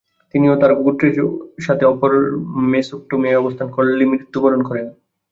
তিনি 0.33 0.45
তার 0.53 0.71
গোত্রের 0.79 1.15
সাথে 1.59 1.83
আপার 1.85 2.11
মেসোপটামিয়ায় 2.71 3.41
অবস্থান 3.41 3.67
কালে 3.75 4.05
মৃত্যুবরণ 4.11 4.61
করেন। 4.63 4.87